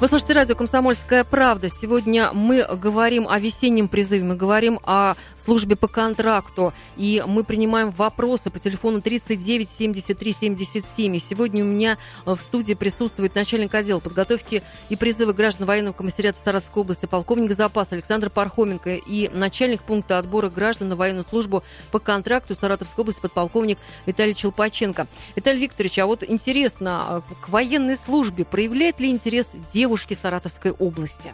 Вы 0.00 0.06
слушаете 0.06 0.34
радио 0.34 0.54
«Комсомольская 0.54 1.24
правда». 1.24 1.68
Сегодня 1.68 2.30
мы 2.32 2.64
говорим 2.76 3.26
о 3.28 3.40
весеннем 3.40 3.88
призыве, 3.88 4.22
мы 4.22 4.36
говорим 4.36 4.78
о 4.84 5.16
службе 5.36 5.74
по 5.74 5.88
контракту. 5.88 6.72
И 6.96 7.20
мы 7.26 7.42
принимаем 7.42 7.90
вопросы 7.90 8.48
по 8.48 8.60
телефону 8.60 9.00
39 9.00 9.68
73 9.68 10.32
77. 10.32 11.16
И 11.16 11.18
сегодня 11.18 11.64
у 11.64 11.66
меня 11.66 11.98
в 12.24 12.36
студии 12.36 12.74
присутствует 12.74 13.34
начальник 13.34 13.74
отдела 13.74 13.98
подготовки 13.98 14.62
и 14.88 14.94
призыва 14.94 15.32
граждан 15.32 15.66
военного 15.66 15.94
комиссариата 15.94 16.38
Саратовской 16.44 16.82
области, 16.82 17.06
полковник 17.06 17.52
запаса 17.56 17.96
Александр 17.96 18.30
Пархоменко 18.30 18.94
и 18.94 19.28
начальник 19.34 19.82
пункта 19.82 20.18
отбора 20.18 20.48
граждан 20.48 20.86
на 20.86 20.94
военную 20.94 21.24
службу 21.24 21.64
по 21.90 21.98
контракту 21.98 22.54
Саратовской 22.54 23.02
области 23.02 23.20
подполковник 23.20 23.78
Виталий 24.06 24.36
Челпаченко. 24.36 25.08
Виталий 25.34 25.62
Викторович, 25.62 25.98
а 25.98 26.06
вот 26.06 26.22
интересно, 26.22 27.00
а 27.00 27.22
к 27.40 27.48
военной 27.48 27.96
службе 27.96 28.44
проявляет 28.44 29.00
ли 29.00 29.10
интерес 29.10 29.48
девушек 29.74 29.87
девушки 29.88 30.12
Саратовской 30.12 30.72
области. 30.72 31.32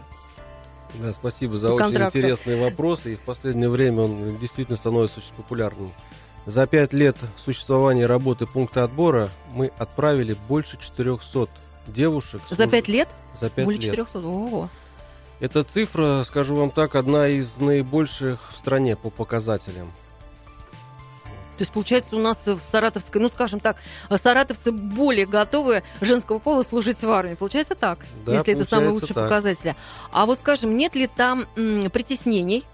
Да, 0.94 1.12
спасибо 1.12 1.56
за 1.56 1.72
очень 1.72 1.86
контракту. 1.86 2.18
интересные 2.18 2.62
вопросы. 2.62 3.14
И 3.14 3.16
в 3.16 3.20
последнее 3.20 3.68
время 3.68 4.02
он 4.02 4.38
действительно 4.38 4.76
становится 4.76 5.18
очень 5.18 5.34
популярным. 5.34 5.90
За 6.46 6.68
пять 6.68 6.92
лет 6.92 7.16
существования 7.36 8.06
работы 8.06 8.46
пункта 8.46 8.84
отбора 8.84 9.28
мы 9.54 9.72
отправили 9.76 10.36
больше 10.48 10.78
400 10.78 11.48
девушек. 11.88 12.42
За 12.48 12.68
пять 12.68 12.86
лет? 12.86 13.08
За 13.40 13.50
пять 13.50 13.64
Более 13.64 13.80
лет. 13.80 13.90
400? 13.90 14.18
Ого. 14.20 14.70
Эта 15.40 15.64
цифра, 15.64 16.22
скажу 16.24 16.54
вам 16.54 16.70
так, 16.70 16.94
одна 16.94 17.26
из 17.26 17.56
наибольших 17.56 18.52
в 18.52 18.56
стране 18.56 18.94
по 18.94 19.10
показателям. 19.10 19.90
То 21.56 21.62
есть, 21.62 21.72
получается, 21.72 22.16
у 22.16 22.18
нас 22.18 22.38
в 22.44 22.60
Саратовской, 22.70 23.20
ну, 23.20 23.28
скажем 23.28 23.60
так, 23.60 23.76
саратовцы 24.22 24.72
более 24.72 25.26
готовы 25.26 25.82
женского 26.00 26.38
пола 26.38 26.62
служить 26.62 27.02
в 27.02 27.10
армии. 27.10 27.34
Получается 27.34 27.74
так, 27.74 27.98
да, 28.26 28.34
если 28.34 28.54
это 28.54 28.64
самые 28.64 28.90
лучшие 28.90 29.14
так. 29.14 29.24
показатели. 29.24 29.76
А 30.12 30.26
вот, 30.26 30.38
скажем, 30.38 30.76
нет 30.76 30.94
ли 30.94 31.06
там 31.06 31.46
м, 31.56 31.90
притеснений 31.90 32.64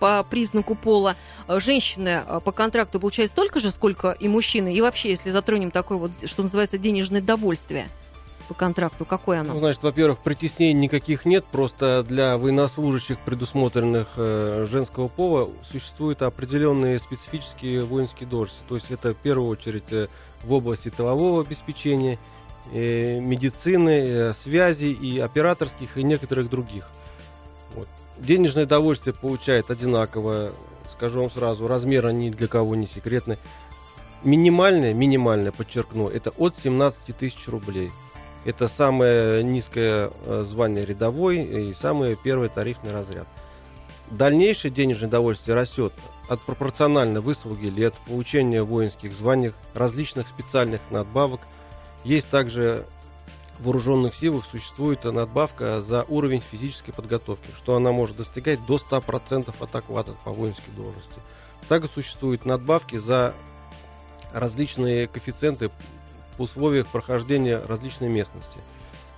по 0.00 0.22
признаку 0.24 0.74
пола? 0.74 1.16
Женщины 1.48 2.22
э, 2.26 2.40
по 2.44 2.52
контракту 2.52 3.00
получают 3.00 3.30
столько 3.30 3.60
же, 3.60 3.70
сколько 3.70 4.10
и 4.10 4.28
мужчины? 4.28 4.74
И 4.74 4.80
вообще, 4.80 5.10
если 5.10 5.30
затронем 5.30 5.70
такое 5.70 5.98
вот, 5.98 6.10
что 6.24 6.42
называется, 6.42 6.78
денежное 6.78 7.20
довольствие– 7.20 7.88
по 8.44 8.54
контракту? 8.54 9.04
Какое 9.04 9.40
оно? 9.40 9.54
Ну, 9.54 9.58
значит, 9.60 9.82
во-первых, 9.82 10.18
притеснений 10.18 10.74
никаких 10.74 11.24
нет, 11.24 11.44
просто 11.44 12.04
для 12.06 12.36
военнослужащих, 12.36 13.18
предусмотренных 13.20 14.08
э, 14.16 14.66
женского 14.70 15.08
пола, 15.08 15.48
существуют 15.70 16.22
определенные 16.22 16.98
специфические 16.98 17.84
воинские 17.84 18.28
должности. 18.28 18.62
То 18.68 18.76
есть 18.76 18.90
это 18.90 19.14
в 19.14 19.16
первую 19.16 19.48
очередь 19.48 19.90
э, 19.90 20.08
в 20.42 20.52
области 20.52 20.90
тылового 20.90 21.42
обеспечения, 21.42 22.18
э, 22.72 23.20
медицины, 23.20 24.04
э, 24.06 24.32
связи 24.34 24.86
и 24.86 25.18
операторских, 25.18 25.96
и 25.96 26.02
некоторых 26.02 26.48
других. 26.48 26.88
Вот. 27.74 27.88
Денежное 28.18 28.66
довольствие 28.66 29.14
получает 29.14 29.70
одинаково, 29.70 30.52
скажу 30.90 31.20
вам 31.20 31.30
сразу, 31.30 31.66
размер 31.66 32.10
ни 32.12 32.30
для 32.30 32.46
кого 32.46 32.74
не 32.74 32.86
секретный. 32.86 33.38
Минимальное, 34.22 34.94
минимальное, 34.94 35.52
подчеркну, 35.52 36.08
это 36.08 36.30
от 36.30 36.56
17 36.56 37.16
тысяч 37.16 37.46
рублей. 37.48 37.90
Это 38.44 38.68
самое 38.68 39.42
низкое 39.42 40.10
э, 40.26 40.44
звание 40.46 40.84
рядовой 40.84 41.70
и 41.70 41.74
самый 41.74 42.16
первый 42.22 42.50
тарифный 42.50 42.92
разряд. 42.92 43.26
Дальнейшее 44.10 44.70
денежное 44.70 45.08
довольствие 45.08 45.54
растет 45.54 45.94
от 46.28 46.40
пропорционально 46.40 47.20
выслуги 47.20 47.66
лет, 47.66 47.94
получения 48.06 48.62
воинских 48.62 49.14
званий, 49.14 49.52
различных 49.72 50.28
специальных 50.28 50.80
надбавок. 50.90 51.40
Есть 52.04 52.28
также 52.28 52.86
в 53.58 53.64
вооруженных 53.64 54.14
силах 54.14 54.44
существует 54.44 55.04
надбавка 55.04 55.80
за 55.80 56.04
уровень 56.04 56.40
физической 56.40 56.92
подготовки, 56.92 57.48
что 57.56 57.76
она 57.76 57.92
может 57.92 58.16
достигать 58.16 58.64
до 58.66 58.76
100% 58.76 59.54
от 59.58 59.74
оклада 59.74 60.16
по 60.24 60.32
воинской 60.32 60.72
должности. 60.74 61.20
Также 61.68 61.88
существуют 61.88 62.44
надбавки 62.44 62.96
за 62.96 63.32
различные 64.32 65.06
коэффициенты 65.06 65.70
условиях 66.42 66.86
прохождения 66.88 67.62
различной 67.66 68.08
местности. 68.08 68.58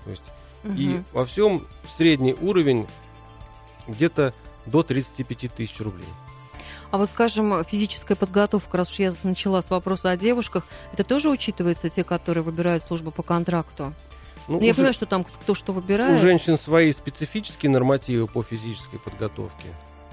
То 0.04 0.10
есть, 0.10 0.22
угу. 0.64 0.74
И 0.76 1.00
во 1.12 1.24
всем 1.24 1.62
средний 1.96 2.34
уровень 2.34 2.86
где-то 3.86 4.34
до 4.66 4.82
35 4.82 5.52
тысяч 5.54 5.80
рублей. 5.80 6.08
А 6.90 6.98
вот, 6.98 7.10
скажем, 7.10 7.64
физическая 7.64 8.16
подготовка, 8.16 8.78
раз 8.78 8.90
уж 8.90 8.98
я 9.00 9.12
начала 9.22 9.60
с 9.60 9.70
вопроса 9.70 10.10
о 10.10 10.16
девушках, 10.16 10.66
это 10.92 11.04
тоже 11.04 11.28
учитывается 11.28 11.88
те, 11.88 12.04
которые 12.04 12.44
выбирают 12.44 12.84
службу 12.84 13.10
по 13.10 13.22
контракту? 13.22 13.92
Ну, 14.48 14.60
я 14.60 14.66
уже, 14.66 14.74
понимаю, 14.74 14.94
что 14.94 15.06
там 15.06 15.24
кто 15.24 15.54
что 15.54 15.72
выбирает. 15.72 16.18
У 16.18 16.22
женщин 16.22 16.56
свои 16.56 16.92
специфические 16.92 17.70
нормативы 17.70 18.28
по 18.28 18.44
физической 18.44 18.98
подготовке. 19.00 19.66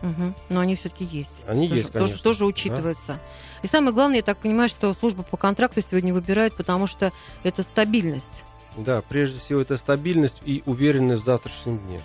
Угу. 0.03 0.33
Но 0.49 0.59
они 0.59 0.75
все-таки 0.75 1.05
есть. 1.05 1.41
Они 1.47 1.67
тоже, 1.67 1.79
есть, 1.79 1.91
конечно. 1.91 2.13
Тоже, 2.15 2.23
тоже 2.23 2.45
учитываются. 2.45 3.07
Да? 3.07 3.19
И 3.63 3.67
самое 3.67 3.93
главное, 3.93 4.17
я 4.17 4.23
так 4.23 4.37
понимаю, 4.37 4.67
что 4.67 4.93
служба 4.93 5.23
по 5.23 5.37
контракту 5.37 5.81
сегодня 5.81 6.13
выбирают, 6.13 6.55
потому 6.55 6.87
что 6.87 7.11
это 7.43 7.63
стабильность. 7.63 8.43
Да, 8.75 9.01
прежде 9.01 9.39
всего 9.39 9.61
это 9.61 9.77
стабильность 9.77 10.41
и 10.43 10.61
уверенность 10.65 11.23
в 11.23 11.25
завтрашнем 11.25 11.79
дне. 11.79 12.01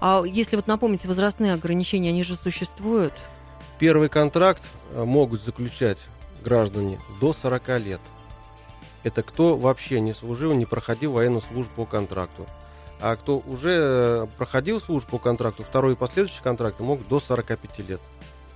А 0.00 0.22
если 0.24 0.56
вот 0.56 0.66
напомните, 0.66 1.08
возрастные 1.08 1.54
ограничения, 1.54 2.10
они 2.10 2.22
же 2.22 2.36
существуют? 2.36 3.14
Первый 3.78 4.10
контракт 4.10 4.62
э, 4.92 5.04
могут 5.04 5.42
заключать 5.42 5.98
граждане 6.44 7.00
до 7.20 7.32
40 7.32 7.68
лет. 7.80 8.00
Это 9.04 9.22
кто 9.22 9.56
вообще 9.56 10.00
не 10.00 10.12
служил, 10.12 10.52
не 10.52 10.66
проходил 10.66 11.12
военную 11.12 11.42
службу 11.50 11.70
по 11.76 11.86
контракту. 11.86 12.46
А 13.00 13.16
кто 13.16 13.38
уже 13.38 13.70
э, 13.70 14.26
проходил 14.36 14.80
службу 14.80 15.12
по 15.12 15.18
контракту, 15.18 15.62
второй 15.62 15.92
и 15.92 15.96
последующие 15.96 16.42
контракты 16.42 16.82
могут 16.82 17.08
до 17.08 17.20
45 17.20 17.78
лет. 17.80 18.00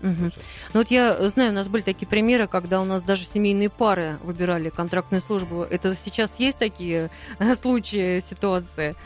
Угу. 0.01 0.31
Ну 0.75 0.81
вот 0.81 0.91
я 0.91 1.29
знаю, 1.29 1.53
у 1.53 1.55
нас 1.55 1.69
были 1.69 1.83
такие 1.83 2.09
примеры, 2.09 2.49
когда 2.49 2.81
у 2.81 2.85
нас 2.85 3.03
даже 3.03 3.25
семейные 3.25 3.71
пары 3.71 4.19
выбирали 4.25 4.69
контрактную 4.69 5.21
службу. 5.21 5.63
Это 5.63 5.97
сейчас 6.05 6.39
есть 6.39 6.59
такие 6.59 7.09
э, 7.39 7.55
случаи, 7.55 8.21
ситуации? 8.21 8.97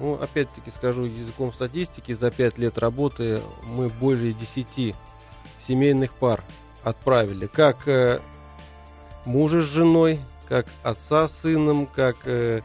Ну, 0.00 0.14
опять-таки 0.14 0.70
скажу 0.70 1.04
языком 1.04 1.52
статистики, 1.52 2.12
за 2.12 2.30
пять 2.30 2.58
лет 2.58 2.78
работы 2.78 3.40
мы 3.64 3.88
более 3.88 4.32
10 4.32 4.94
семейных 5.58 6.12
пар 6.14 6.42
отправили. 6.82 7.46
Как 7.46 7.86
э, 7.86 8.20
мужа 9.26 9.62
с 9.62 9.66
женой, 9.66 10.20
как 10.48 10.66
отца 10.82 11.28
с 11.28 11.40
сыном, 11.40 11.86
как 11.86 12.16
э, 12.24 12.62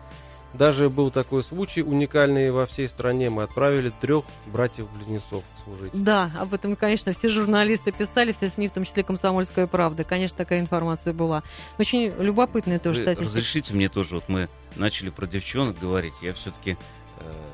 даже 0.53 0.89
был 0.89 1.11
такой 1.11 1.43
случай 1.43 1.81
уникальный 1.81 2.51
во 2.51 2.65
всей 2.65 2.89
стране. 2.89 3.29
Мы 3.29 3.43
отправили 3.43 3.91
трех 4.01 4.25
братьев-близнецов 4.47 5.43
служить. 5.63 5.91
Да, 5.93 6.31
об 6.39 6.53
этом, 6.53 6.75
конечно, 6.75 7.13
все 7.13 7.29
журналисты 7.29 7.91
писали, 7.91 8.31
все 8.31 8.49
СМИ, 8.49 8.67
в 8.67 8.73
том 8.73 8.83
числе 8.83 9.03
«Комсомольская 9.03 9.67
правда». 9.67 10.03
Конечно, 10.03 10.37
такая 10.37 10.59
информация 10.59 11.13
была. 11.13 11.43
Очень 11.77 12.11
любопытная 12.19 12.79
тоже 12.79 12.97
Вы 12.97 13.03
статистика. 13.03 13.29
Разрешите 13.29 13.73
мне 13.73 13.89
тоже, 13.89 14.15
вот 14.15 14.25
мы 14.27 14.49
начали 14.75 15.09
про 15.09 15.25
девчонок 15.25 15.79
говорить. 15.79 16.21
Я 16.21 16.33
все-таки 16.33 16.77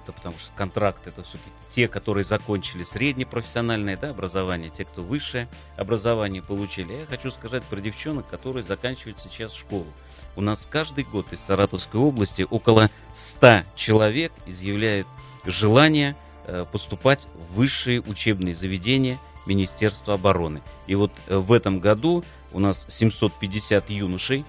это 0.03 0.11
потому 0.13 0.37
что 0.37 0.51
контракт 0.55 1.05
это 1.07 1.23
все-таки 1.23 1.49
те, 1.69 1.87
которые 1.87 2.23
закончили 2.23 2.83
среднее 2.83 3.25
профессиональное 3.25 3.97
да, 3.97 4.09
образование, 4.09 4.69
те, 4.69 4.85
кто 4.85 5.01
высшее 5.01 5.47
образование 5.77 6.41
получили. 6.41 6.93
Я 6.93 7.05
хочу 7.05 7.31
сказать 7.31 7.63
про 7.63 7.79
девчонок, 7.79 8.27
которые 8.27 8.63
заканчивают 8.63 9.19
сейчас 9.19 9.53
школу. 9.53 9.87
У 10.35 10.41
нас 10.41 10.67
каждый 10.69 11.03
год 11.03 11.31
из 11.33 11.39
Саратовской 11.39 11.99
области 11.99 12.45
около 12.49 12.89
100 13.13 13.61
человек 13.75 14.31
изъявляют 14.45 15.07
желание 15.45 16.15
э, 16.45 16.63
поступать 16.71 17.27
в 17.33 17.55
высшие 17.55 18.01
учебные 18.01 18.55
заведения 18.55 19.17
Министерства 19.47 20.13
обороны. 20.13 20.61
И 20.85 20.95
вот 20.95 21.11
э, 21.27 21.37
в 21.37 21.51
этом 21.51 21.79
году 21.79 22.23
у 22.53 22.59
нас 22.59 22.85
750 22.89 23.89
юношей 23.89 24.45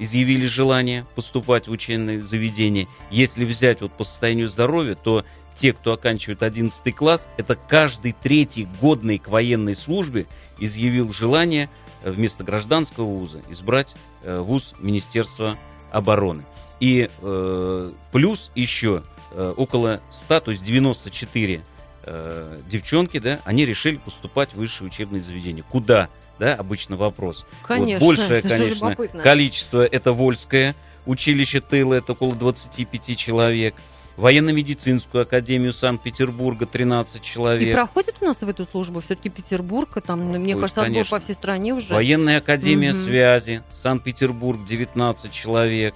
изъявили 0.00 0.46
желание 0.46 1.06
поступать 1.14 1.68
в 1.68 1.70
учебные 1.70 2.22
заведения. 2.22 2.88
Если 3.10 3.44
взять 3.44 3.82
вот 3.82 3.92
по 3.92 4.02
состоянию 4.04 4.48
здоровья, 4.48 4.96
то 4.96 5.24
те, 5.54 5.72
кто 5.72 5.92
оканчивает 5.92 6.42
11 6.42 6.94
класс, 6.96 7.28
это 7.36 7.54
каждый 7.54 8.12
третий 8.12 8.66
годный 8.80 9.18
к 9.18 9.28
военной 9.28 9.76
службе 9.76 10.26
изъявил 10.58 11.12
желание 11.12 11.68
вместо 12.02 12.42
гражданского 12.44 13.04
вуза 13.04 13.42
избрать 13.50 13.94
э, 14.22 14.40
вуз 14.40 14.74
Министерства 14.80 15.58
обороны. 15.92 16.44
И 16.80 17.10
э, 17.20 17.90
плюс 18.10 18.50
еще 18.54 19.02
э, 19.32 19.54
около 19.56 20.00
100, 20.10 20.40
то 20.40 20.50
есть 20.50 20.64
94 20.64 21.62
э, 22.04 22.58
девчонки, 22.66 23.18
да, 23.18 23.40
они 23.44 23.66
решили 23.66 23.96
поступать 23.96 24.50
в 24.50 24.56
высшее 24.56 24.88
учебное 24.88 25.20
заведение. 25.20 25.62
Куда? 25.62 26.08
Да, 26.40 26.54
обычно 26.54 26.96
вопрос. 26.96 27.44
Конечно, 27.62 28.06
вот 28.06 28.16
большее, 28.16 28.40
конечно, 28.40 28.96
количество 29.22 29.84
это 29.84 30.14
Вольское 30.14 30.74
училище 31.04 31.60
тыла, 31.60 31.94
это 31.94 32.12
около 32.12 32.34
25 32.34 33.16
человек 33.16 33.74
военно-медицинскую 34.16 35.22
академию 35.22 35.74
Санкт-Петербурга 35.74 36.64
13 36.64 37.22
человек. 37.22 37.68
И 37.68 37.72
проходит 37.74 38.16
у 38.22 38.24
нас 38.24 38.38
в 38.40 38.48
эту 38.48 38.66
службу 38.66 39.00
все-таки 39.00 39.28
Петербург, 39.28 39.90
там, 40.04 40.20
Проходит, 40.20 40.40
мне 40.40 40.54
кажется, 40.56 40.82
отбор 40.82 41.06
по 41.06 41.20
всей 41.20 41.34
стране 41.34 41.74
уже. 41.74 41.92
Военная 41.92 42.38
академия 42.38 42.92
угу. 42.92 43.00
связи 43.00 43.62
Санкт-Петербург 43.70 44.60
19 44.66 45.30
человек. 45.30 45.94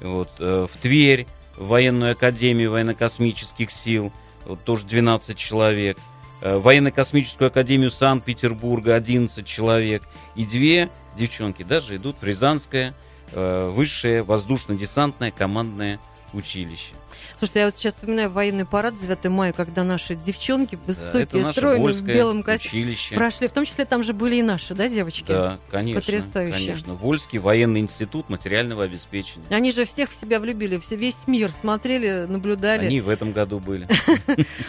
Вот, 0.00 0.30
э, 0.38 0.66
в 0.70 0.76
Тверь 0.78 1.26
военную 1.56 2.12
академию 2.12 2.70
военно-космических 2.70 3.70
сил, 3.70 4.12
вот 4.44 4.62
тоже 4.64 4.84
12 4.86 5.36
человек, 5.36 5.98
военно-космическую 6.40 7.48
академию 7.48 7.90
Санкт-Петербурга 7.90 8.94
11 8.94 9.46
человек, 9.46 10.02
и 10.34 10.44
две 10.44 10.88
девчонки 11.16 11.62
даже 11.62 11.96
идут 11.96 12.16
в 12.20 12.24
Рязанское 12.24 12.94
э, 13.32 13.68
высшее 13.68 14.22
воздушно-десантное 14.22 15.30
командное 15.30 16.00
училище. 16.32 16.94
Слушайте, 17.38 17.60
я 17.60 17.66
вот 17.66 17.76
сейчас 17.76 17.94
вспоминаю 17.94 18.30
военный 18.30 18.64
парад 18.64 18.94
9 18.98 19.24
мая, 19.26 19.52
когда 19.52 19.84
наши 19.84 20.14
девчонки 20.14 20.78
высокие, 20.86 21.44
да, 21.44 21.52
стройные, 21.52 21.92
в 21.92 22.02
белом 22.02 22.42
костюме 22.42 22.96
прошли. 23.14 23.48
В 23.48 23.52
том 23.52 23.64
числе 23.64 23.84
там 23.84 24.02
же 24.04 24.12
были 24.12 24.36
и 24.36 24.42
наши, 24.42 24.74
да, 24.74 24.88
девочки? 24.88 25.28
Да, 25.28 25.58
конечно. 25.70 26.00
Потрясающе. 26.00 26.52
Конечно. 26.52 26.94
Вольский 26.94 27.38
военный 27.38 27.80
институт 27.80 28.28
материального 28.28 28.84
обеспечения. 28.84 29.44
Они 29.50 29.72
же 29.72 29.84
всех 29.84 30.10
в 30.10 30.20
себя 30.20 30.40
влюбили, 30.40 30.76
все, 30.76 30.96
весь 30.96 31.26
мир 31.26 31.50
смотрели, 31.50 32.26
наблюдали. 32.28 32.86
Они 32.86 33.00
в 33.00 33.08
этом 33.08 33.32
году 33.32 33.58
были. 33.58 33.88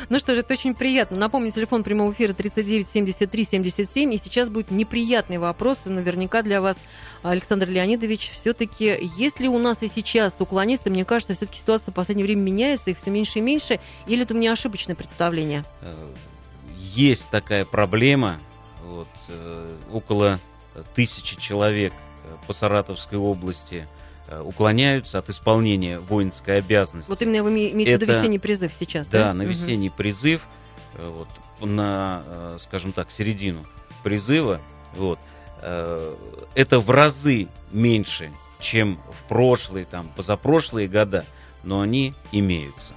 Ну 0.10 0.20
что 0.20 0.34
же, 0.34 0.42
это 0.42 0.54
очень 0.54 0.76
приятно. 0.76 1.18
Напомню, 1.18 1.52
телефон 1.52 1.84
прямого 1.84 2.12
эфира 2.12 2.34
39 2.34 2.88
73 2.92 3.48
77. 3.50 4.14
И 4.14 4.18
сейчас 4.18 4.50
будет 4.50 4.72
неприятный 4.72 5.38
вопрос, 5.38 5.80
наверняка 5.86 6.42
для 6.42 6.62
вас, 6.62 6.78
Александр 7.24 7.70
Леонидович. 7.70 8.32
Все-таки, 8.32 8.98
если 9.18 9.48
у 9.48 9.58
нас 9.60 9.84
и 9.84 9.88
сейчас 9.88 10.38
уклонисты, 10.40 10.90
мне 10.90 11.06
кажется, 11.06 11.34
все-таки 11.36 11.60
ситуация 11.60 11.92
в 11.92 11.96
последнее 11.96 12.26
время 12.26 12.41
меняется 12.42 12.72
меняется, 12.72 12.90
их 12.92 12.98
все 13.00 13.12
меньше 13.12 13.40
и 13.40 13.42
меньше, 13.42 13.80
или 14.08 14.24
это 14.24 14.34
у 14.34 14.38
меня 14.38 14.52
ошибочное 14.52 14.96
представление? 14.96 15.64
Э, 15.82 15.94
есть 16.76 17.30
такая 17.30 17.66
проблема. 17.66 18.40
Вот, 18.84 19.08
э, 19.30 19.78
около 19.92 20.40
тысячи 20.96 21.40
человек 21.40 21.94
э, 22.24 22.36
по 22.48 22.54
Саратовской 22.54 23.18
области 23.18 23.88
уклоняются 24.44 25.18
от 25.20 25.30
исполнения 25.30 26.00
воинской 26.00 26.60
обязанности. 26.60 27.10
Вот 27.10 27.22
именно 27.22 27.44
вы 27.44 27.50
имеете 27.50 27.98
в 27.98 28.02
виду 28.02 28.14
весенний 28.14 28.40
призыв 28.40 28.72
сейчас, 28.80 29.10
да? 29.10 29.26
Да, 29.26 29.34
на 29.34 29.42
весенний 29.42 29.90
угу. 29.90 29.98
призыв, 29.98 30.48
вот, 30.98 31.28
на, 31.60 32.56
скажем 32.58 32.94
так, 32.94 33.12
середину 33.12 33.66
призыва, 34.04 34.62
вот, 34.96 35.20
это 35.60 36.80
в 36.80 36.90
разы 36.90 37.50
меньше, 37.72 38.32
чем 38.62 39.02
в 39.12 39.28
прошлые, 39.28 39.84
там, 39.84 40.10
позапрошлые 40.16 40.88
года 40.88 41.26
но 41.64 41.82
они 41.82 42.14
имеются. 42.32 42.94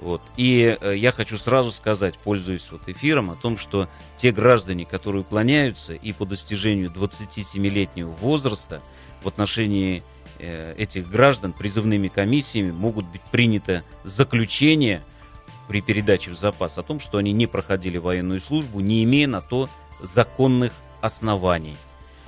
Вот. 0.00 0.20
И 0.36 0.76
э, 0.78 0.96
я 0.96 1.12
хочу 1.12 1.38
сразу 1.38 1.72
сказать, 1.72 2.18
пользуясь 2.18 2.70
вот 2.70 2.82
эфиром, 2.88 3.30
о 3.30 3.36
том, 3.36 3.56
что 3.56 3.88
те 4.16 4.32
граждане, 4.32 4.84
которые 4.84 5.22
уклоняются 5.22 5.94
и 5.94 6.12
по 6.12 6.26
достижению 6.26 6.90
27-летнего 6.90 8.08
возраста 8.08 8.82
в 9.22 9.28
отношении 9.28 10.02
э, 10.38 10.74
этих 10.76 11.08
граждан 11.08 11.52
призывными 11.52 12.08
комиссиями 12.08 12.70
могут 12.70 13.06
быть 13.08 13.22
принято 13.22 13.82
заключение 14.04 15.02
при 15.68 15.80
передаче 15.80 16.30
в 16.30 16.38
запас 16.38 16.76
о 16.76 16.82
том, 16.82 17.00
что 17.00 17.18
они 17.18 17.32
не 17.32 17.46
проходили 17.46 17.96
военную 17.96 18.40
службу, 18.40 18.80
не 18.80 19.02
имея 19.04 19.26
на 19.26 19.40
то 19.40 19.70
законных 20.02 20.72
оснований. 21.00 21.76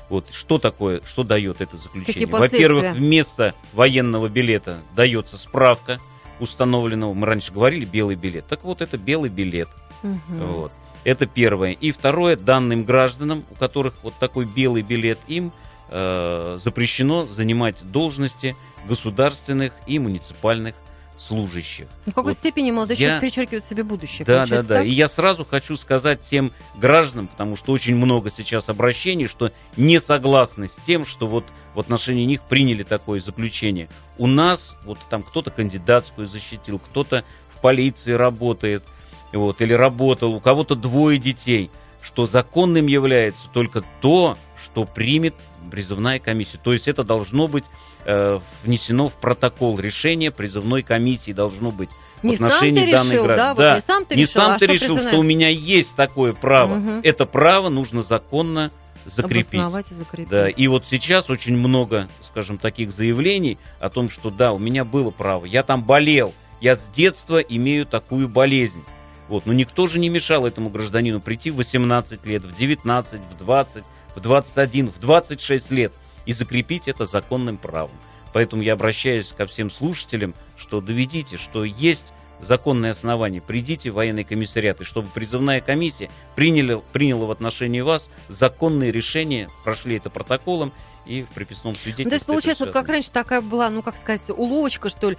Вот 0.08 0.26
что 0.32 0.58
такое, 0.58 1.00
что 1.04 1.24
дает 1.24 1.60
это 1.60 1.76
заключение? 1.76 2.26
Во-первых, 2.28 2.94
вместо 2.94 3.54
военного 3.72 4.28
билета 4.28 4.78
дается 4.94 5.36
справка 5.36 5.98
установленного. 6.38 7.12
Мы 7.14 7.26
раньше 7.26 7.52
говорили 7.52 7.84
белый 7.84 8.16
билет. 8.16 8.46
Так 8.46 8.64
вот, 8.64 8.80
это 8.80 8.98
белый 8.98 9.30
билет. 9.30 9.68
Угу. 10.02 10.20
Вот. 10.28 10.72
Это 11.04 11.26
первое. 11.26 11.72
И 11.72 11.92
второе, 11.92 12.36
данным 12.36 12.84
гражданам, 12.84 13.44
у 13.50 13.54
которых 13.54 13.94
вот 14.02 14.14
такой 14.18 14.44
белый 14.44 14.82
билет, 14.82 15.18
им 15.28 15.52
э, 15.88 16.56
запрещено 16.58 17.26
занимать 17.26 17.76
должности 17.90 18.56
государственных 18.88 19.72
и 19.86 19.98
муниципальных 19.98 20.74
служащих. 21.18 21.86
В 22.06 22.14
какой 22.14 22.32
вот 22.32 22.38
степени 22.38 22.70
молодой 22.70 22.96
я... 22.96 23.06
человек 23.06 23.20
перечеркивает 23.20 23.66
себе 23.66 23.82
будущее? 23.82 24.24
Да, 24.24 24.46
да, 24.46 24.62
да. 24.62 24.76
Так? 24.76 24.86
И 24.86 24.90
я 24.90 25.08
сразу 25.08 25.44
хочу 25.44 25.76
сказать 25.76 26.22
тем 26.22 26.52
гражданам, 26.76 27.28
потому 27.28 27.56
что 27.56 27.72
очень 27.72 27.96
много 27.96 28.30
сейчас 28.30 28.68
обращений, 28.68 29.26
что 29.26 29.50
не 29.76 29.98
согласны 29.98 30.68
с 30.68 30.76
тем, 30.76 31.06
что 31.06 31.26
вот 31.26 31.44
в 31.74 31.80
отношении 31.80 32.24
них 32.24 32.42
приняли 32.42 32.82
такое 32.82 33.20
заключение. 33.20 33.88
У 34.18 34.26
нас 34.26 34.76
вот 34.84 34.98
там 35.10 35.22
кто-то 35.22 35.50
кандидатскую 35.50 36.26
защитил, 36.26 36.78
кто-то 36.78 37.24
в 37.50 37.60
полиции 37.60 38.12
работает, 38.12 38.84
вот, 39.32 39.60
или 39.60 39.72
работал, 39.72 40.34
у 40.34 40.40
кого-то 40.40 40.74
двое 40.74 41.18
детей, 41.18 41.70
что 42.06 42.24
законным 42.24 42.86
является 42.86 43.48
только 43.52 43.82
то, 44.00 44.38
что 44.62 44.84
примет 44.84 45.34
призывная 45.70 46.20
комиссия. 46.20 46.58
То 46.62 46.72
есть 46.72 46.86
это 46.86 47.02
должно 47.02 47.48
быть 47.48 47.64
э, 48.04 48.38
внесено 48.62 49.08
в 49.08 49.14
протокол 49.14 49.78
решения 49.80 50.30
призывной 50.30 50.82
комиссии 50.82 51.32
должно 51.32 51.72
быть 51.72 51.90
не 52.22 52.36
в 52.36 52.40
отношении 52.40 52.92
данной 52.92 53.16
решил, 53.16 53.26
да, 53.26 53.54
вот 53.54 53.60
да. 53.60 53.74
не 53.74 53.80
сам 53.80 54.04
ты 54.04 54.14
не 54.14 54.22
решил, 54.22 54.40
сам 54.40 54.52
а 54.52 54.58
ты 54.58 54.66
решил, 54.66 54.94
призывная? 54.94 55.12
что 55.12 55.18
у 55.18 55.22
меня 55.24 55.48
есть 55.48 55.96
такое 55.96 56.32
право. 56.32 56.78
Угу. 56.78 57.00
Это 57.02 57.26
право 57.26 57.68
нужно 57.68 58.02
законно 58.02 58.70
закрепить. 59.04 59.60
и 59.90 59.94
закрепить. 59.94 60.28
Да, 60.28 60.48
и 60.48 60.66
вот 60.68 60.84
сейчас 60.86 61.28
очень 61.28 61.56
много, 61.56 62.08
скажем, 62.22 62.58
таких 62.58 62.92
заявлений 62.92 63.58
о 63.80 63.90
том, 63.90 64.08
что 64.10 64.30
да, 64.30 64.52
у 64.52 64.58
меня 64.58 64.84
было 64.84 65.10
право, 65.10 65.44
я 65.44 65.64
там 65.64 65.82
болел, 65.82 66.32
я 66.60 66.76
с 66.76 66.88
детства 66.88 67.38
имею 67.38 67.84
такую 67.84 68.28
болезнь. 68.28 68.82
Вот, 69.28 69.46
но 69.46 69.52
никто 69.52 69.86
же 69.86 69.98
не 69.98 70.08
мешал 70.08 70.46
этому 70.46 70.70
гражданину 70.70 71.20
прийти 71.20 71.50
в 71.50 71.56
18 71.56 72.24
лет, 72.26 72.44
в 72.44 72.56
19, 72.56 73.20
в 73.20 73.38
20, 73.38 73.84
в 74.14 74.20
21, 74.20 74.88
в 74.88 74.98
26 74.98 75.70
лет 75.72 75.94
и 76.26 76.32
закрепить 76.32 76.88
это 76.88 77.04
законным 77.04 77.56
правом. 77.56 77.96
Поэтому 78.32 78.62
я 78.62 78.74
обращаюсь 78.74 79.32
ко 79.36 79.46
всем 79.46 79.70
слушателям, 79.70 80.34
что 80.56 80.80
доведите, 80.80 81.36
что 81.38 81.64
есть 81.64 82.12
законные 82.40 82.92
основания. 82.92 83.40
Придите 83.40 83.90
в 83.90 83.94
военный 83.94 84.24
комиссариат, 84.24 84.80
и 84.80 84.84
чтобы 84.84 85.08
призывная 85.08 85.60
комиссия 85.60 86.10
приняла, 86.34 86.82
приняла 86.92 87.26
в 87.26 87.30
отношении 87.30 87.80
вас 87.80 88.10
законные 88.28 88.92
решения, 88.92 89.48
прошли 89.64 89.96
это 89.96 90.10
протоколом, 90.10 90.72
и 91.06 91.22
в 91.22 91.28
приписном 91.28 91.74
свидетельстве. 91.74 92.04
Ну, 92.04 92.10
то 92.10 92.16
есть, 92.16 92.26
получается, 92.26 92.64
вот 92.64 92.72
как 92.72 92.88
раньше 92.88 93.10
такая 93.10 93.40
была, 93.40 93.70
ну, 93.70 93.82
как 93.82 93.96
сказать, 93.96 94.22
уловочка, 94.28 94.88
что 94.88 95.10
ли, 95.10 95.16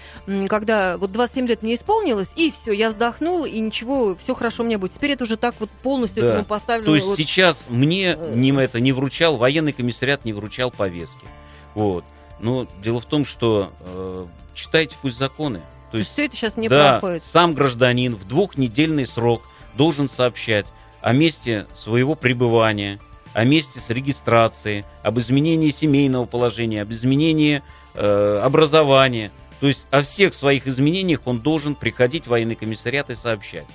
когда 0.48 0.98
вот 0.98 1.12
27 1.12 1.48
лет 1.48 1.64
мне 1.64 1.76
исполнилось, 1.76 2.34
и 2.36 2.52
все, 2.52 2.72
я 2.72 2.90
вздохнул, 2.90 3.46
и 3.46 3.60
ничего, 3.60 4.16
все 4.16 4.36
хорошо 4.36 4.64
у 4.64 4.66
меня 4.66 4.78
будет. 4.78 4.94
Теперь 4.94 5.12
это 5.12 5.24
уже 5.24 5.38
так 5.38 5.56
вот 5.60 5.70
полностью 5.70 6.24
да. 6.24 6.30
этому 6.30 6.46
поставлено. 6.46 6.86
То 6.86 6.96
есть 6.96 7.08
вот... 7.08 7.18
сейчас 7.18 7.68
мне 7.70 8.16
э, 8.18 8.34
не, 8.36 8.52
это 8.52 8.80
не 8.80 8.92
вручал, 8.92 9.38
военный 9.38 9.74
комиссариат 9.74 10.26
не 10.26 10.34
вручал 10.34 10.72
повестки. 10.72 11.28
Вот. 11.74 12.06
Но 12.40 12.68
дело 12.84 13.02
в 13.02 13.06
том, 13.06 13.26
что 13.26 13.72
э, 13.80 14.26
читайте 14.54 14.96
пусть 15.02 15.18
законы. 15.18 15.60
То, 15.88 15.92
То 15.92 15.98
есть 16.00 16.12
все 16.12 16.26
это 16.26 16.36
сейчас 16.36 16.58
не 16.58 16.68
да, 16.68 17.00
проходит. 17.00 17.24
сам 17.24 17.54
гражданин 17.54 18.16
в 18.16 18.28
двухнедельный 18.28 19.06
срок 19.06 19.44
должен 19.76 20.10
сообщать 20.10 20.68
о 21.02 21.14
месте 21.14 21.68
своего 21.74 22.16
пребывания, 22.16 23.00
о 23.38 23.46
месте 23.46 23.80
с 23.80 23.92
регистрацией, 23.92 24.84
об 25.04 25.20
изменении 25.20 25.70
семейного 25.70 26.26
положения, 26.26 26.82
об 26.82 26.92
изменении 26.92 27.62
э, 27.94 28.42
образования. 28.44 29.30
То 29.60 29.68
есть 29.68 29.86
о 29.92 30.02
всех 30.02 30.34
своих 30.34 30.66
изменениях 30.66 31.20
он 31.26 31.38
должен 31.40 31.76
приходить 31.76 32.26
в 32.26 32.30
военный 32.30 32.56
комиссариат 32.56 33.12
и 33.12 33.16
сообщать. 33.16 33.68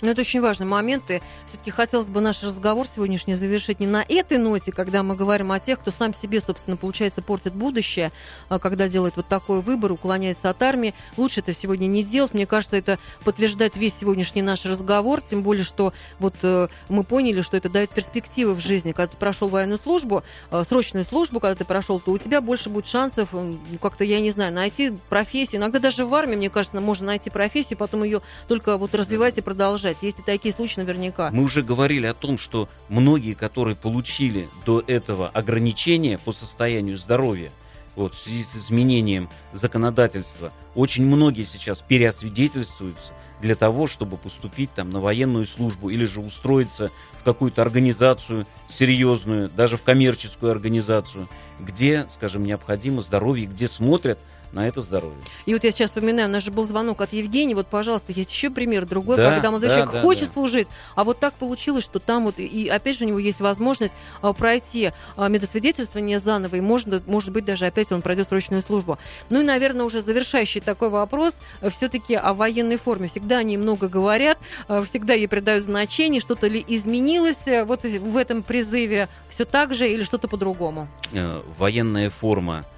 Ну, 0.00 0.10
это 0.10 0.20
очень 0.20 0.40
важный 0.40 0.66
момент, 0.66 1.10
и 1.10 1.20
все-таки 1.46 1.70
хотелось 1.70 2.06
бы 2.06 2.20
наш 2.20 2.42
разговор 2.42 2.86
сегодняшний 2.86 3.34
завершить 3.34 3.80
не 3.80 3.86
на 3.86 4.04
этой 4.08 4.38
ноте, 4.38 4.72
когда 4.72 5.02
мы 5.02 5.16
говорим 5.16 5.52
о 5.52 5.60
тех, 5.60 5.80
кто 5.80 5.90
сам 5.90 6.14
себе, 6.14 6.40
собственно, 6.40 6.76
получается, 6.76 7.20
портит 7.22 7.54
будущее, 7.54 8.12
а 8.48 8.58
когда 8.58 8.88
делает 8.88 9.16
вот 9.16 9.28
такой 9.28 9.60
выбор, 9.60 9.92
уклоняется 9.92 10.50
от 10.50 10.62
армии. 10.62 10.94
Лучше 11.16 11.40
это 11.40 11.52
сегодня 11.52 11.86
не 11.86 12.02
делать. 12.02 12.34
Мне 12.34 12.46
кажется, 12.46 12.76
это 12.76 12.98
подтверждает 13.24 13.76
весь 13.76 13.94
сегодняшний 13.94 14.42
наш 14.42 14.64
разговор, 14.64 15.20
тем 15.20 15.42
более, 15.42 15.64
что 15.64 15.92
вот 16.18 16.34
э, 16.42 16.68
мы 16.88 17.04
поняли, 17.04 17.42
что 17.42 17.56
это 17.56 17.68
дает 17.68 17.90
перспективы 17.90 18.54
в 18.54 18.60
жизни. 18.60 18.92
Когда 18.92 19.08
ты 19.08 19.16
прошел 19.16 19.48
военную 19.48 19.78
службу, 19.78 20.22
э, 20.50 20.64
срочную 20.68 21.04
службу, 21.04 21.40
когда 21.40 21.54
ты 21.56 21.64
прошел, 21.64 22.00
то 22.00 22.12
у 22.12 22.18
тебя 22.18 22.40
больше 22.40 22.70
будет 22.70 22.86
шансов 22.86 23.30
э, 23.32 23.54
как-то, 23.80 24.04
я 24.04 24.20
не 24.20 24.30
знаю, 24.30 24.52
найти 24.52 24.94
профессию. 25.08 25.60
Иногда 25.60 25.78
даже 25.78 26.04
в 26.04 26.14
армии, 26.14 26.36
мне 26.36 26.50
кажется, 26.50 26.80
можно 26.80 27.06
найти 27.06 27.30
профессию, 27.30 27.78
потом 27.78 28.04
ее 28.04 28.22
только 28.46 28.76
вот 28.78 28.94
развивать 28.94 29.38
и 29.38 29.40
продолжать 29.40 29.57
продолжать. 29.58 29.96
Есть 30.02 30.20
и 30.20 30.22
такие 30.22 30.54
случаи 30.54 30.78
наверняка. 30.78 31.30
Мы 31.32 31.42
уже 31.42 31.64
говорили 31.64 32.06
о 32.06 32.14
том, 32.14 32.38
что 32.38 32.68
многие, 32.88 33.34
которые 33.34 33.74
получили 33.74 34.48
до 34.64 34.84
этого 34.86 35.28
ограничения 35.28 36.16
по 36.16 36.30
состоянию 36.30 36.96
здоровья, 36.96 37.50
вот, 37.96 38.14
в 38.14 38.18
связи 38.18 38.44
с 38.44 38.54
изменением 38.54 39.28
законодательства, 39.52 40.52
очень 40.76 41.04
многие 41.04 41.42
сейчас 41.42 41.80
переосвидетельствуются 41.80 43.10
для 43.40 43.56
того, 43.56 43.88
чтобы 43.88 44.16
поступить 44.16 44.70
там 44.72 44.90
на 44.90 45.00
военную 45.00 45.44
службу 45.44 45.90
или 45.90 46.04
же 46.04 46.20
устроиться 46.20 46.92
в 47.20 47.24
какую-то 47.24 47.60
организацию 47.60 48.46
серьезную, 48.68 49.50
даже 49.50 49.76
в 49.76 49.82
коммерческую 49.82 50.52
организацию, 50.52 51.26
где, 51.58 52.06
скажем, 52.08 52.44
необходимо 52.44 53.02
здоровье, 53.02 53.46
где 53.46 53.66
смотрят 53.66 54.20
на 54.52 54.66
это 54.66 54.80
здоровье. 54.80 55.18
И 55.46 55.54
вот 55.54 55.64
я 55.64 55.70
сейчас 55.70 55.90
вспоминаю, 55.90 56.28
у 56.28 56.32
нас 56.32 56.42
же 56.42 56.50
был 56.50 56.64
звонок 56.64 57.00
от 57.00 57.12
Евгения, 57.12 57.54
вот, 57.54 57.66
пожалуйста, 57.66 58.12
есть 58.12 58.32
еще 58.32 58.50
пример 58.50 58.86
другой, 58.86 59.16
Да, 59.16 59.30
когда 59.30 59.50
молодой 59.50 59.68
да, 59.68 59.74
человек 59.76 59.92
да, 59.92 60.02
хочет 60.02 60.28
да. 60.28 60.34
служить, 60.34 60.68
а 60.94 61.04
вот 61.04 61.18
так 61.18 61.34
получилось, 61.34 61.84
что 61.84 61.98
там 61.98 62.24
вот, 62.24 62.38
и 62.38 62.68
опять 62.68 62.98
же 62.98 63.04
у 63.04 63.08
него 63.08 63.18
есть 63.18 63.40
возможность 63.40 63.94
а, 64.22 64.32
пройти 64.32 64.92
а, 65.16 65.28
медосвидетельствование 65.28 66.20
заново, 66.20 66.56
и 66.56 66.60
можно, 66.60 67.02
может 67.06 67.32
быть, 67.32 67.44
даже 67.44 67.66
опять 67.66 67.92
он 67.92 68.02
пройдет 68.02 68.28
срочную 68.28 68.62
службу. 68.62 68.98
Ну 69.30 69.40
и, 69.40 69.44
наверное, 69.44 69.84
уже 69.84 70.00
завершающий 70.00 70.60
такой 70.60 70.88
вопрос, 70.88 71.36
все-таки 71.70 72.14
о 72.14 72.34
военной 72.34 72.78
форме. 72.78 73.08
Всегда 73.08 73.38
они 73.38 73.56
много 73.56 73.88
говорят, 73.88 74.38
а, 74.68 74.82
всегда 74.82 75.14
ей 75.14 75.28
придают 75.28 75.64
значение, 75.64 76.20
что-то 76.20 76.46
ли 76.46 76.64
изменилось 76.66 77.46
э, 77.46 77.64
вот 77.64 77.84
в 77.84 78.16
этом 78.16 78.42
призыве, 78.42 79.08
все 79.28 79.44
так 79.44 79.74
же 79.74 79.90
или 79.90 80.02
что-то 80.02 80.28
по-другому? 80.28 80.88
Э, 81.12 81.42
военная 81.58 82.10
форма 82.10 82.64
э, 82.64 82.77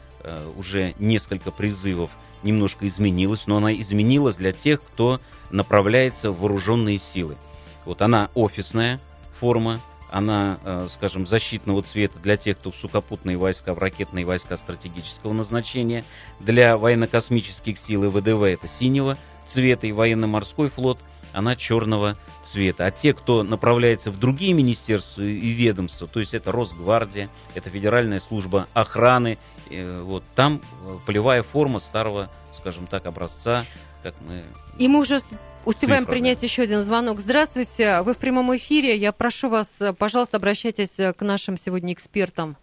уже 0.56 0.94
несколько 0.98 1.50
призывов 1.50 2.10
немножко 2.42 2.86
изменилась, 2.86 3.46
но 3.46 3.56
она 3.56 3.74
изменилась 3.74 4.36
для 4.36 4.52
тех, 4.52 4.80
кто 4.82 5.20
направляется 5.50 6.30
в 6.30 6.40
вооруженные 6.40 6.98
силы. 6.98 7.36
Вот 7.84 8.02
она 8.02 8.30
офисная 8.34 9.00
форма, 9.38 9.80
она, 10.10 10.58
э, 10.64 10.88
скажем, 10.90 11.26
защитного 11.26 11.82
цвета 11.82 12.18
для 12.18 12.36
тех, 12.36 12.58
кто 12.58 12.70
в 12.70 12.76
сухопутные 12.76 13.36
войска, 13.36 13.74
в 13.74 13.78
ракетные 13.78 14.24
войска 14.24 14.56
стратегического 14.56 15.32
назначения. 15.32 16.04
Для 16.40 16.76
военно-космических 16.76 17.78
сил 17.78 18.04
и 18.04 18.08
ВДВ 18.08 18.42
это 18.42 18.68
синего 18.68 19.16
цвета, 19.50 19.86
и 19.86 19.92
военно-морской 19.92 20.70
флот 20.70 20.98
она 21.32 21.56
черного 21.56 22.16
цвета. 22.42 22.86
А 22.86 22.90
те, 22.90 23.12
кто 23.12 23.42
направляется 23.42 24.10
в 24.10 24.18
другие 24.18 24.52
министерства 24.52 25.22
и 25.22 25.50
ведомства, 25.50 26.06
то 26.06 26.20
есть 26.20 26.34
это 26.34 26.52
Росгвардия, 26.52 27.28
это 27.54 27.70
Федеральная 27.70 28.20
служба 28.20 28.66
охраны, 28.72 29.38
э, 29.70 30.02
вот 30.02 30.24
там 30.34 30.60
э, 30.60 30.96
полевая 31.06 31.42
форма 31.42 31.78
старого, 31.78 32.30
скажем 32.52 32.86
так, 32.86 33.06
образца, 33.06 33.64
как 34.02 34.14
мы 34.26 34.42
И 34.78 34.88
мы 34.88 35.00
уже 35.00 35.20
успеваем 35.64 36.04
Цифра, 36.04 36.12
принять 36.12 36.40
да. 36.40 36.46
еще 36.46 36.62
один 36.62 36.82
звонок. 36.82 37.20
Здравствуйте, 37.20 38.00
вы 38.02 38.14
в 38.14 38.18
прямом 38.18 38.54
эфире. 38.56 38.96
Я 38.96 39.12
прошу 39.12 39.48
вас, 39.48 39.68
э, 39.80 39.92
пожалуйста, 39.92 40.38
обращайтесь 40.38 40.96
к 40.96 41.20
нашим 41.20 41.58
сегодня 41.58 41.92
экспертам. 41.92 42.56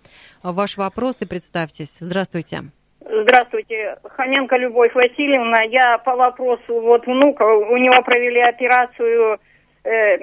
Ваш 0.43 0.77
вопрос 0.77 1.17
и 1.19 1.25
представьтесь. 1.25 1.91
Здравствуйте. 1.99 2.71
Здравствуйте, 3.23 3.97
Хоменко 4.03 4.57
Любовь 4.57 4.93
Васильевна. 4.93 5.63
Я 5.63 5.97
по 5.97 6.15
вопросу 6.15 6.81
вот 6.81 7.05
внука, 7.07 7.43
у 7.43 7.77
него 7.77 8.01
провели 8.03 8.39
операцию 8.41 9.39
э, 9.83 10.17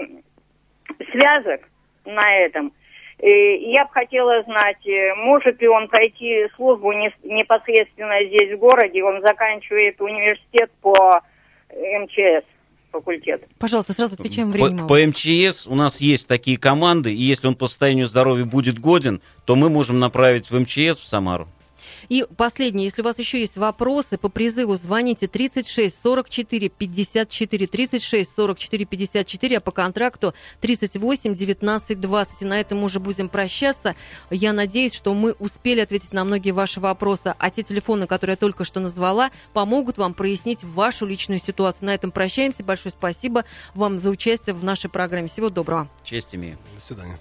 связок 1.11 1.63
на 2.05 2.37
этом. 2.37 2.73
И 3.19 3.73
я 3.73 3.85
бы 3.85 3.91
хотела 3.93 4.43
знать, 4.45 4.87
э, 4.87 5.15
может 5.17 5.61
ли 5.61 5.67
он 5.67 5.89
пройти 5.89 6.47
службу 6.57 6.93
не- 6.93 7.15
непосредственно 7.25 8.25
здесь 8.27 8.57
в 8.57 8.59
городе. 8.59 9.03
Он 9.03 9.21
заканчивает 9.23 10.01
университет 10.01 10.71
по 10.81 11.21
МЧС 11.71 12.45
факультет. 12.93 13.45
Пожалуйста, 13.59 13.93
сразу 13.93 14.15
отвечаем 14.15 14.51
время. 14.51 14.83
По, 14.83 14.89
по 14.89 15.07
МЧС 15.07 15.67
у 15.67 15.75
нас 15.75 16.01
есть 16.01 16.29
такие 16.29 16.59
команды, 16.59 17.13
и 17.13 17.23
если 17.23 17.49
он 17.49 17.57
по 17.57 17.67
состоянию 17.67 18.07
здоровья 18.07 18.45
будет 18.45 18.79
годен, 18.79 19.21
то 19.47 19.57
мы 19.57 19.69
можем 19.69 19.99
направить 19.99 20.51
в 20.51 20.59
МЧС 20.59 20.99
в 20.99 21.07
Самару. 21.07 21.49
И 22.09 22.25
последнее, 22.37 22.85
если 22.85 23.03
у 23.03 23.05
вас 23.05 23.19
еще 23.19 23.41
есть 23.41 23.57
вопросы 23.57 24.19
по 24.19 24.29
призыву, 24.29 24.77
звоните 24.77 25.27
36 25.27 25.97
44 26.03 26.69
54 26.69 27.67
36 27.67 28.35
44 28.35 28.85
54, 28.85 29.57
а 29.57 29.61
по 29.61 29.71
контракту 29.71 30.35
38 30.61 31.35
19 31.35 32.01
20. 32.01 32.43
И 32.43 32.45
на 32.45 32.61
этом 32.61 32.79
мы 32.79 32.85
уже 32.85 33.01
будем 33.01 33.29
прощаться. 33.29 33.95
Я 34.31 34.53
надеюсь, 34.53 34.95
что 34.95 35.15
мы 35.15 35.33
успели 35.39 35.81
ответить 35.81 36.13
на 36.13 36.25
многие 36.25 36.53
ваши 36.53 36.81
вопросы, 36.81 37.35
а 37.39 37.51
те 37.51 37.63
телефоны, 37.63 38.07
которые 38.07 38.35
я 38.35 38.37
только 38.37 38.65
что 38.65 38.81
назвала, 38.81 39.31
помогут 39.53 39.99
вам 39.99 40.15
прояснить 40.15 40.63
вашу 40.63 41.07
личную 41.07 41.41
ситуацию. 41.41 41.87
На 41.87 41.95
этом 41.95 42.11
прощаемся. 42.11 42.65
Большое 42.65 42.93
спасибо 42.93 43.45
вам 43.75 43.99
за 43.99 44.11
участие 44.11 44.55
в 44.55 44.65
нашей 44.65 44.91
программе. 44.91 45.29
Всего 45.29 45.51
доброго. 45.51 45.89
Честь 46.05 46.35
имею. 46.35 46.59
До 46.75 46.81
свидания. 46.81 47.21